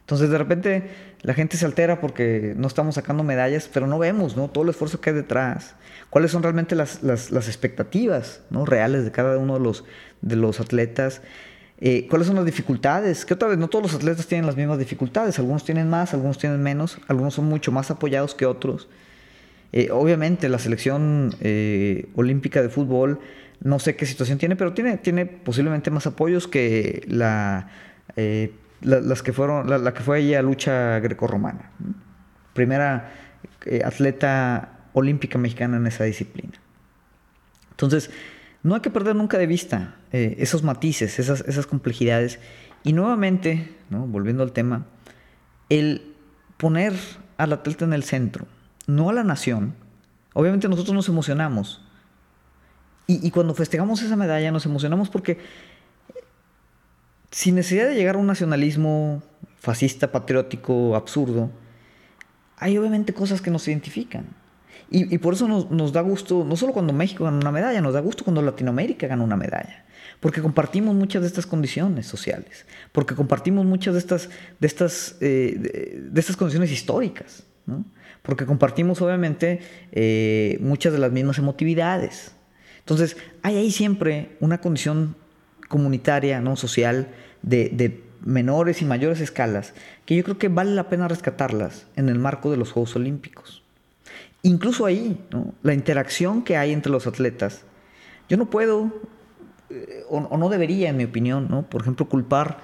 [0.00, 4.36] Entonces de repente la gente se altera porque no estamos sacando medallas, pero no vemos
[4.36, 4.48] ¿no?
[4.48, 5.74] todo el esfuerzo que hay detrás.
[6.08, 8.64] ¿Cuáles son realmente las, las, las expectativas ¿no?
[8.64, 9.84] reales de cada uno de los,
[10.22, 11.20] de los atletas?
[11.80, 13.24] Eh, ¿Cuáles son las dificultades?
[13.24, 15.38] Que otra vez, no todos los atletas tienen las mismas dificultades.
[15.38, 18.88] Algunos tienen más, algunos tienen menos, algunos son mucho más apoyados que otros.
[19.72, 23.20] Eh, obviamente la selección eh, olímpica de fútbol,
[23.60, 27.68] no sé qué situación tiene, pero tiene, tiene posiblemente más apoyos que la
[28.80, 31.70] la, las que fueron, la, que fue ella lucha grecorromana.
[32.54, 33.12] Primera
[33.66, 36.54] eh, atleta olímpica mexicana en esa disciplina.
[37.70, 38.10] Entonces,
[38.62, 42.40] no hay que perder nunca de vista eh, esos matices, esas, esas, complejidades.
[42.82, 44.86] Y nuevamente, volviendo al tema,
[45.68, 46.14] el
[46.56, 46.94] poner
[47.36, 48.46] al atleta en el centro,
[48.86, 49.74] no a la nación.
[50.34, 51.84] Obviamente nosotros nos emocionamos.
[53.08, 55.38] Y, y cuando festejamos esa medalla nos emocionamos porque
[57.30, 59.22] sin necesidad de llegar a un nacionalismo
[59.58, 61.50] fascista, patriótico, absurdo,
[62.56, 64.26] hay obviamente cosas que nos identifican.
[64.90, 68.00] Y, por eso nos, da gusto, no solo cuando México gana una medalla, nos da
[68.00, 69.84] gusto cuando Latinoamérica gana una medalla.
[70.18, 76.00] Porque compartimos muchas de estas condiciones sociales, porque compartimos muchas de estas, de estas, eh,
[76.10, 77.44] de, estas condiciones históricas,
[78.22, 79.60] porque compartimos obviamente
[79.92, 82.32] eh, muchas de las mismas emotividades.
[82.88, 85.14] Entonces, hay ahí siempre una condición
[85.68, 86.56] comunitaria, ¿no?
[86.56, 87.08] social,
[87.42, 89.74] de, menores y mayores escalas,
[90.06, 93.62] que yo creo que vale la pena rescatarlas en el marco de los Juegos Olímpicos.
[94.42, 95.20] Incluso ahí,
[95.62, 97.64] la interacción que hay entre los atletas,
[98.30, 98.90] yo no puedo,
[99.68, 101.68] eh, o, no debería, en mi opinión, ¿no?
[101.68, 102.56] por ejemplo, culpar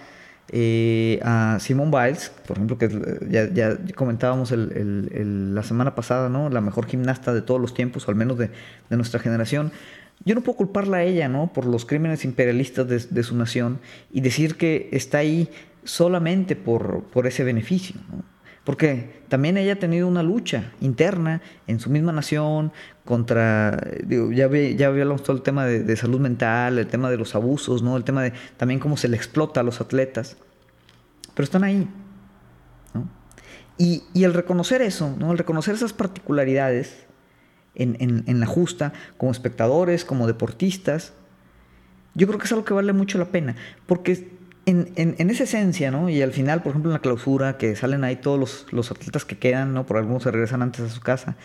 [0.49, 2.89] eh, a Simone Biles, por ejemplo, que
[3.29, 6.49] ya, comentábamos la semana pasada, ¿no?
[6.49, 8.51] la mejor gimnasta de todos los tiempos, o al menos de
[8.89, 9.71] nuestra generación,
[10.25, 11.53] yo no puedo culparla a ella, ¿no?
[11.53, 15.51] Por los crímenes imperialistas de, su nación y decir que está ahí
[15.85, 17.97] solamente por, por ese beneficio.
[18.65, 22.73] Porque también ella ha tenido una lucha interna en su misma nación
[23.05, 27.83] contra, ya, ya hablamos todo el tema de, salud mental, el tema de los abusos,
[27.83, 27.95] ¿no?
[27.99, 30.39] El tema de también cómo se le explota a los atletas.
[31.35, 31.87] Pero están ahí.
[33.77, 35.33] Y, y el reconocer eso, ¿no?
[35.33, 37.05] El reconocer esas particularidades
[37.75, 41.13] en, la justa, como espectadores, como deportistas.
[42.15, 43.57] Yo creo que es algo que vale mucho la pena,
[43.87, 44.29] porque
[44.67, 46.09] en, esa esencia, ¿no?
[46.09, 49.39] Y al final, por ejemplo, en la clausura, que salen ahí todos los, atletas que
[49.39, 49.87] quedan, ¿no?
[49.87, 51.37] Por algunos se regresan antes a su casa,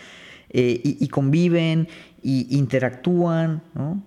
[0.50, 1.88] eh, y, conviven,
[2.22, 4.02] y interactúan, ¿no?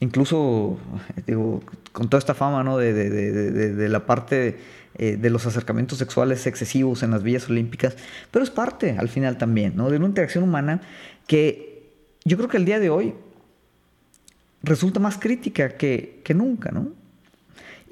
[0.00, 0.78] Incluso,
[1.26, 2.76] digo, con toda esta fama, ¿no?
[2.76, 4.58] De, de la parte
[4.96, 7.96] eh, de los acercamientos sexuales excesivos en las villas olímpicas,
[8.30, 9.90] pero es parte al final también, ¿no?
[9.90, 10.80] De una interacción humana
[11.26, 11.90] que
[12.24, 13.14] yo creo que el día de hoy
[14.62, 17.02] resulta más crítica que, que nunca, ¿no?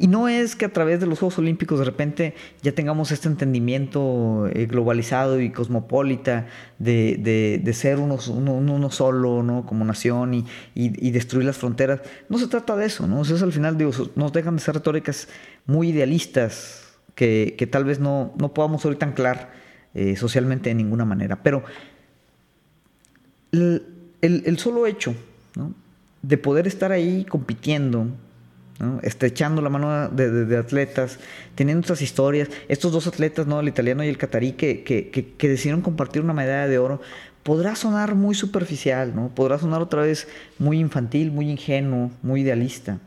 [0.00, 3.28] Y no es que a través de los Juegos Olímpicos de repente ya tengamos este
[3.28, 6.46] entendimiento eh, globalizado y cosmopolita
[6.78, 9.66] de, de, ser uno, uno, solo, ¿no?
[9.66, 12.00] Como nación y, y, destruir las fronteras.
[12.30, 13.20] No se trata de eso, ¿no?
[13.20, 15.28] O al final, digo, nos dejan de ser retóricas
[15.66, 16.79] muy idealistas,
[17.20, 19.50] que, tal vez no, podamos ahorita anclar
[19.92, 21.42] eh, socialmente de ninguna manera.
[21.42, 21.62] Pero
[23.52, 25.14] el, solo hecho
[26.22, 28.06] de poder estar ahí compitiendo,
[29.02, 31.18] estrechando la mano de, atletas,
[31.54, 33.60] teniendo estas historias, estos dos atletas, ¿no?
[33.60, 37.02] el italiano y el catarí, que, que, decidieron compartir una medalla de oro,
[37.42, 39.28] podrá sonar muy superficial, ¿no?
[39.34, 40.26] podrá sonar otra vez
[40.58, 42.98] muy infantil, muy ingenuo, muy idealista.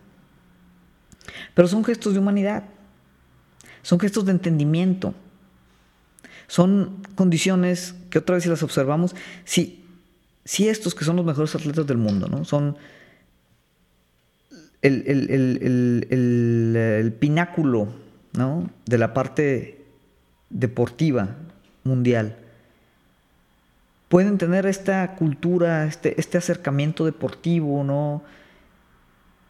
[1.56, 2.66] Pero son gestos de humanidad.
[3.84, 5.14] Son gestos de entendimiento.
[6.48, 9.86] Son condiciones que otra vez si las observamos, si,
[10.44, 12.44] si estos que son los mejores atletas del mundo, ¿no?
[12.46, 12.78] Son
[14.82, 17.88] el, el, pináculo
[18.34, 18.70] ¿no?
[18.86, 19.86] de la parte
[20.50, 21.36] deportiva
[21.84, 22.38] mundial.
[24.10, 28.24] Pueden tener esta cultura, este, este acercamiento deportivo, ¿no?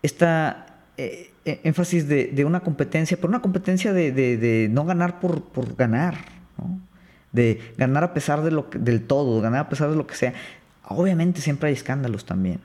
[0.03, 5.43] Esta eh, eh, énfasis de, una competencia, pero una competencia de, no ganar por,
[5.75, 6.17] ganar,
[7.31, 10.33] de ganar a pesar de lo del todo, ganar a pesar de lo que sea.
[10.85, 12.59] Obviamente siempre hay escándalos también.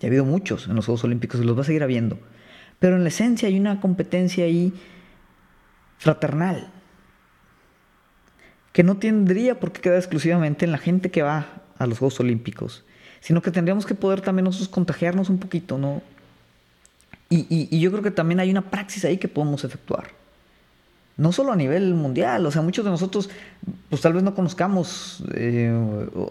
[0.00, 2.18] Ya ha habido muchos en los Juegos Olímpicos y los va a seguir habiendo.
[2.78, 4.72] Pero en la esencia hay una competencia ahí
[5.98, 6.70] fraternal
[8.72, 12.18] que no tendría por qué quedar exclusivamente en la gente que va a los Juegos
[12.18, 12.84] Olímpicos,
[13.20, 16.02] sino que tendríamos que poder también nosotros contagiarnos un poquito, ¿no?
[17.30, 20.08] Y, yo creo que también hay una praxis ahí que podemos efectuar.
[21.16, 23.30] No solo a nivel mundial, o sea, muchos de nosotros,
[23.88, 25.72] pues tal vez no conozcamos eh,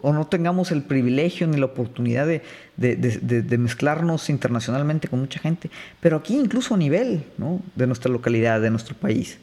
[0.01, 2.41] o no tengamos el privilegio ni la oportunidad de,
[2.75, 7.61] de, mezclarnos internacionalmente con mucha gente, pero aquí incluso a nivel ¿no?
[7.75, 9.37] de nuestra localidad, de nuestro país,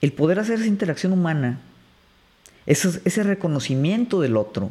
[0.00, 1.60] el poder hacer esa interacción humana,
[2.64, 4.70] ese, ese reconocimiento del otro,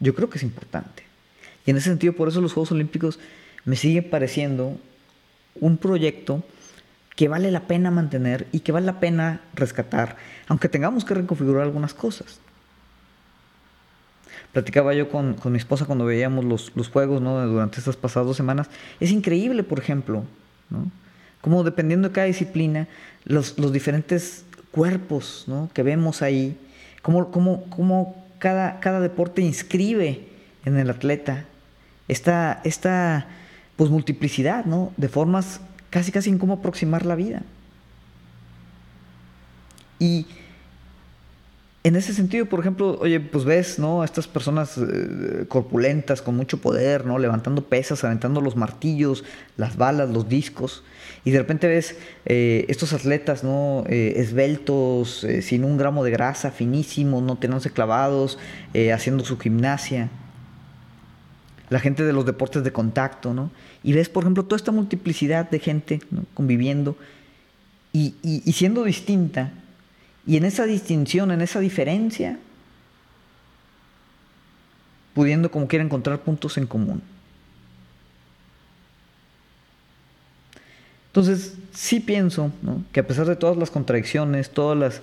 [0.00, 1.02] yo creo que es importante.
[1.66, 3.18] Y en ese sentido, por eso los Juegos Olímpicos
[3.64, 4.78] me sigue pareciendo
[5.60, 6.42] un proyecto
[7.16, 10.16] que vale la pena mantener y que vale la pena rescatar,
[10.48, 12.40] aunque tengamos que reconfigurar algunas cosas.
[14.52, 18.68] Platicaba yo con, mi esposa cuando veíamos los, juegos durante estas pasadas dos semanas.
[19.00, 20.24] Es increíble, por ejemplo,
[20.70, 20.90] ¿no?
[21.40, 22.88] como dependiendo de cada disciplina,
[23.24, 26.58] los, diferentes cuerpos que vemos ahí,
[27.02, 30.28] cómo, cómo cada, cada deporte inscribe
[30.64, 31.44] en el atleta
[32.08, 33.28] esta, esta
[33.76, 34.92] pues, multiplicidad ¿no?
[34.96, 35.60] de formas
[35.90, 37.42] casi casi en cómo aproximar la vida.
[40.00, 40.26] Y
[41.84, 44.02] en ese sentido, por ejemplo, oye, pues ves, ¿no?
[44.02, 47.18] A estas personas eh, corpulentas, con mucho poder, ¿no?
[47.18, 49.22] Levantando pesas, aventando los martillos,
[49.56, 50.82] las balas, los discos.
[51.24, 53.84] Y de repente ves eh, estos atletas, ¿no?
[53.86, 58.38] Eh, esbeltos, sin un gramo de grasa, finísimos, no teniéndose clavados,
[58.92, 60.08] haciendo su gimnasia
[61.70, 63.50] la gente de los deportes de contacto, ¿no?
[63.82, 66.00] Y ves, por ejemplo, toda esta multiplicidad de gente
[66.34, 66.96] conviviendo
[67.92, 68.12] y,
[68.52, 69.52] siendo distinta,
[70.26, 72.38] y en esa distinción, en esa diferencia,
[75.14, 77.02] pudiendo como quiera encontrar puntos en común.
[81.06, 82.50] Entonces, sí pienso
[82.90, 85.02] que a pesar de todas las contradicciones, todas las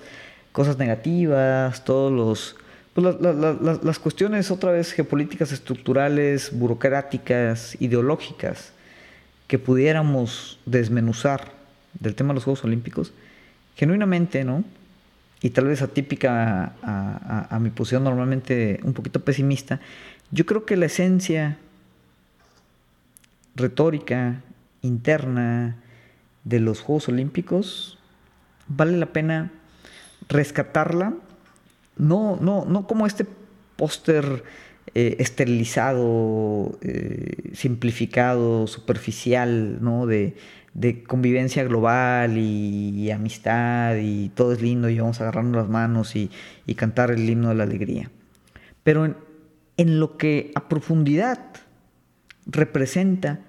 [0.52, 2.56] cosas negativas, todos los
[2.94, 8.72] pues las cuestiones otra vez geopolíticas estructurales, burocráticas, ideológicas
[9.46, 11.52] que pudiéramos desmenuzar
[11.98, 13.12] del tema de los Juegos Olímpicos,
[13.76, 14.64] genuinamente, ¿no?
[15.40, 19.80] Y tal vez atípica a, a mi posición normalmente un poquito pesimista,
[20.30, 21.58] yo creo que la esencia
[23.56, 24.42] retórica
[24.82, 25.76] interna
[26.44, 27.98] de los Juegos Olímpicos
[28.68, 29.50] vale la pena
[30.28, 31.14] rescatarla
[31.96, 33.26] no, no, no como este
[33.76, 34.44] póster
[34.94, 40.06] eh, esterilizado, eh, simplificado, superficial, ¿no?
[40.06, 40.34] De,
[41.06, 46.30] convivencia global y, amistad y todo es lindo y vamos a agarrarnos las manos y,
[46.76, 48.10] cantar el himno de la alegría.
[48.82, 49.16] Pero en,
[49.76, 51.40] en, lo que a profundidad
[52.46, 53.40] representa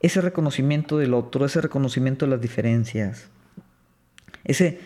[0.00, 3.28] ese reconocimiento del otro, ese reconocimiento de las diferencias,
[4.44, 4.78] ese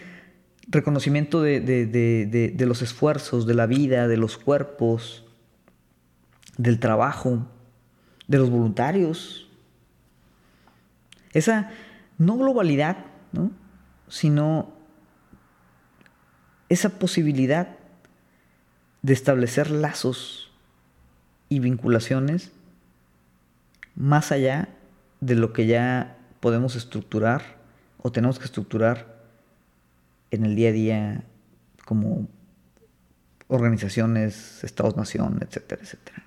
[0.68, 5.24] reconocimiento de, los esfuerzos, de la vida, de los cuerpos,
[6.56, 7.46] del trabajo,
[8.26, 9.48] de los voluntarios.
[11.32, 11.70] Esa
[12.18, 12.98] no globalidad,
[14.08, 14.72] sino
[16.68, 17.76] esa posibilidad
[19.02, 20.50] de establecer lazos
[21.48, 22.52] y vinculaciones
[23.94, 24.68] más allá
[25.20, 27.42] de lo que ya podemos estructurar
[27.98, 29.13] o tenemos que estructurar
[30.34, 31.24] en el día a día
[31.84, 32.28] como
[33.48, 36.22] organizaciones, estados-nación, etcétera, etcétera.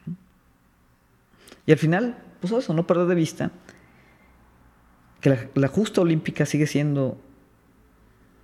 [1.66, 3.52] Y al final, pues eso, no perder de vista
[5.22, 7.20] que la, justa olímpica sigue siendo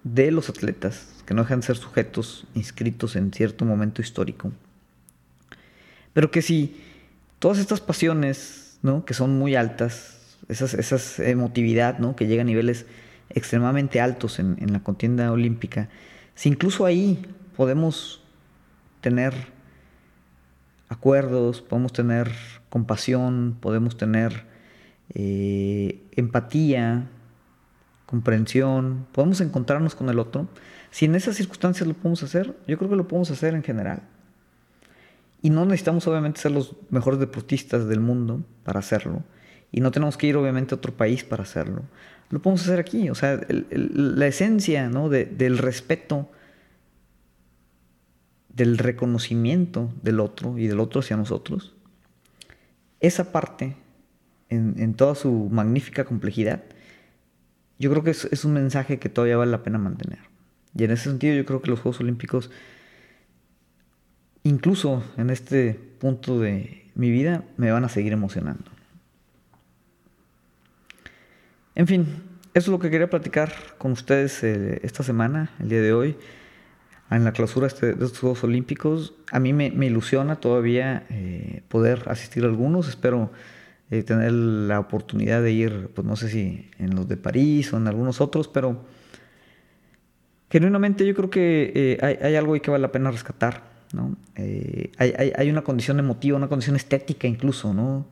[0.03, 4.51] de los atletas, que no dejan de ser sujetos inscritos en cierto momento histórico.
[6.13, 6.81] Pero que si
[7.39, 9.05] todas estas pasiones, ¿no?
[9.05, 12.15] que son muy altas, esas, esas emotividad, ¿no?
[12.15, 12.85] que llega a niveles
[13.33, 15.89] extremadamente altos en, la contienda olímpica,
[16.35, 18.21] si incluso ahí podemos
[19.01, 19.33] tener
[20.89, 22.31] acuerdos, podemos tener
[22.69, 24.45] compasión, podemos tener
[25.13, 27.09] eh, empatía,
[28.05, 30.47] comprensión, podemos encontrarnos con el otro.
[30.91, 34.03] Si en esas circunstancias lo podemos hacer, yo creo que lo podemos hacer en general.
[35.41, 39.23] Y no necesitamos obviamente ser los mejores deportistas del mundo para hacerlo.
[39.73, 41.83] Y no tenemos que ir obviamente a otro país para hacerlo
[42.33, 43.09] lo podemos hacer aquí.
[43.09, 45.07] O sea, la esencia ¿no?
[45.09, 46.29] del respeto,
[48.49, 51.75] del reconocimiento del otro y del otro hacia nosotros,
[52.99, 53.75] esa parte,
[54.49, 56.63] en, toda su magnífica complejidad,
[57.77, 60.19] yo creo que es, es, un mensaje que todavía vale la pena mantener.
[60.75, 62.49] Y en ese sentido yo creo que los Juegos Olímpicos,
[64.43, 68.71] incluso en este punto de mi vida, me van a seguir emocionando.
[71.75, 72.05] En fin,
[72.53, 76.15] eso es lo que quería platicar con ustedes eh, esta semana, el día de hoy.
[77.09, 79.15] en la clausura este, de estos Juegos Olímpicos.
[79.31, 82.87] A mí me, ilusiona todavía eh, poder asistir a algunos.
[82.87, 83.31] Espero
[83.89, 87.77] eh, tener la oportunidad de ir, pues no sé si en los de París o
[87.77, 88.85] en algunos otros, pero
[90.51, 93.63] genuinamente yo creo que hay, algo ahí que vale la pena rescatar.
[93.93, 94.15] ¿no?
[94.35, 98.05] Hay, una condición emotiva, una condición estética incluso, ¿no?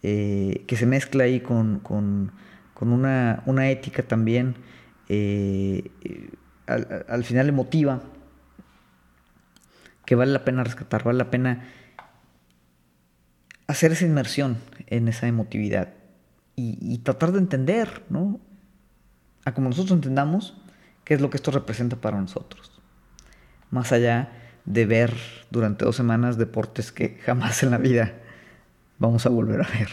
[0.00, 1.80] que se mezcla ahí con,
[2.80, 4.56] una, una, ética también.
[6.66, 8.00] Al, al, final emotiva
[10.04, 11.64] que vale la pena rescatar, vale la pena
[13.66, 15.94] hacer esa inmersión en esa emotividad
[16.56, 18.40] y, tratar de entender, ¿no?
[19.44, 20.60] A como nosotros entendamos,
[21.04, 22.82] qué es lo que esto representa para nosotros.
[23.70, 24.32] Más allá
[24.66, 25.14] de ver
[25.50, 28.12] durante dos semanas deportes que jamás en la vida
[28.98, 29.88] vamos a volver a ver.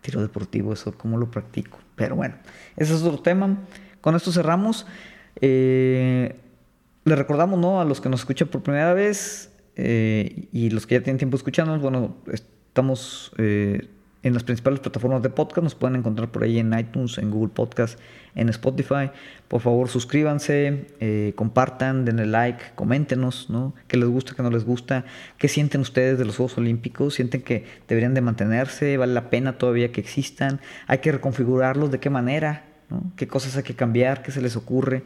[0.00, 1.78] Tiro deportivo, eso, cómo lo practico.
[1.96, 2.36] Pero bueno,
[2.76, 3.58] ese es otro tema.
[4.00, 4.86] Con esto cerramos.
[5.40, 6.36] Eh,
[7.04, 7.80] le recordamos ¿no?
[7.80, 11.36] a los que nos escuchan por primera vez eh, y los que ya tienen tiempo
[11.36, 13.88] escuchándonos, bueno, estamos eh,
[14.22, 17.52] en las principales plataformas de podcast, nos pueden encontrar por ahí en iTunes, en Google
[17.54, 17.98] Podcast,
[18.34, 19.10] en Spotify.
[19.48, 23.74] Por favor, suscríbanse, eh, compartan, denle like, coméntenos, ¿no?
[23.88, 25.04] ¿Qué les gusta, qué no les gusta?
[25.38, 27.14] ¿Qué sienten ustedes de los Juegos Olímpicos?
[27.14, 28.98] ¿Sienten que deberían de mantenerse?
[28.98, 30.60] ¿Vale la pena todavía que existan?
[30.86, 31.90] ¿Hay que reconfigurarlos?
[31.90, 32.64] ¿De qué manera?
[33.16, 34.22] ¿Qué cosas hay que cambiar?
[34.22, 35.02] ¿Qué se les ocurre?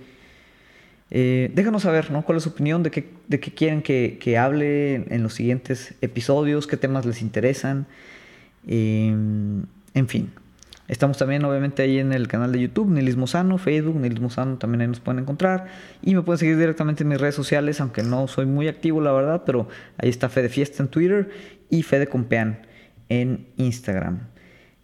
[1.11, 2.25] Eh, déjanos saber ¿no?
[2.25, 5.95] cuál es su opinión, de qué, de qué quieren que, que, hable en los siguientes
[6.01, 7.87] episodios, qué temas les interesan.
[8.67, 9.69] En
[10.09, 10.33] fin,
[10.89, 14.83] estamos también obviamente ahí en el canal de YouTube, Nilismo Sano, Facebook, Nilismo Sano, también
[14.83, 15.67] ahí nos pueden encontrar.
[16.03, 19.12] Y me pueden seguir directamente en mis redes sociales, aunque no soy muy activo, la
[19.12, 21.31] verdad, pero ahí está Fede Fiesta en Twitter
[21.71, 22.67] y Fede Compean
[23.09, 24.29] en Instagram.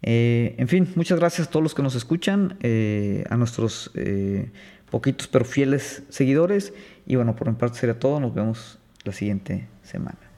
[0.03, 3.91] Eh, en fin, muchas gracias a todos los que nos escuchan, eh, a nuestros
[4.89, 6.73] poquitos pero fieles seguidores.
[7.07, 8.19] Y bueno, por mi parte sería todo.
[8.19, 10.30] Nos vemos la siguiente semana.